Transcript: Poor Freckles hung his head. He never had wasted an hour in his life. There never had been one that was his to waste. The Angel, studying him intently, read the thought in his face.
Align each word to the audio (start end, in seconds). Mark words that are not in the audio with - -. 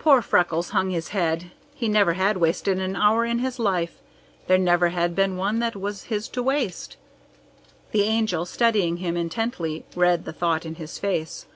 Poor 0.00 0.20
Freckles 0.20 0.70
hung 0.70 0.90
his 0.90 1.10
head. 1.10 1.52
He 1.76 1.86
never 1.86 2.14
had 2.14 2.38
wasted 2.38 2.80
an 2.80 2.96
hour 2.96 3.24
in 3.24 3.38
his 3.38 3.60
life. 3.60 4.00
There 4.48 4.58
never 4.58 4.88
had 4.88 5.14
been 5.14 5.36
one 5.36 5.60
that 5.60 5.76
was 5.76 6.02
his 6.10 6.26
to 6.30 6.42
waste. 6.42 6.96
The 7.92 8.02
Angel, 8.02 8.46
studying 8.46 8.96
him 8.96 9.16
intently, 9.16 9.84
read 9.94 10.24
the 10.24 10.32
thought 10.32 10.66
in 10.66 10.74
his 10.74 10.98
face. 10.98 11.46